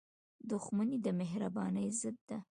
•دښمني 0.49 0.97
د 1.05 1.07
مهربانۍ 1.19 1.87
ضد 1.99 2.17
ده. 2.29 2.37